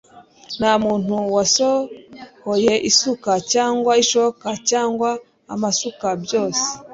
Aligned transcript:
ntamuntu 0.57 1.15
wasohoye 1.35 2.73
isuka, 2.89 3.31
cyangwa 3.53 3.91
ishoka, 4.03 4.47
cyangwa 4.69 5.09
amasuka. 5.53 6.07
byose 6.23 6.65